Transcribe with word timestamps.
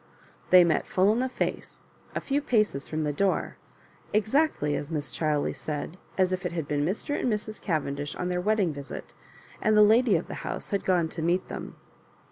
They 0.49 0.63
met 0.63 0.87
full 0.87 1.13
in 1.13 1.19
the 1.19 1.29
face, 1.29 1.83
a 2.15 2.19
few 2.19 2.41
paces 2.41 2.89
fK>m 2.89 3.03
the 3.03 3.13
door— 3.13 3.57
exactly, 4.13 4.75
as 4.75 4.89
Mrs. 4.89 5.13
Chiley 5.19 5.55
said, 5.55 5.95
as 6.17 6.33
if 6.33 6.43
it 6.43 6.53
had 6.53 6.67
been 6.67 6.83
Mr. 6.83 7.19
and 7.19 7.31
Mrs. 7.31 7.61
Cavendish 7.61 8.15
on 8.15 8.27
their 8.29 8.41
wedding 8.41 8.73
visit, 8.73 9.13
and 9.61 9.77
the 9.77 9.83
lady 9.83 10.15
of 10.15 10.25
the 10.27 10.41
house 10.41 10.71
had 10.71 10.85
gone 10.85 11.07
to 11.09 11.21
meet 11.21 11.49
them. 11.49 11.75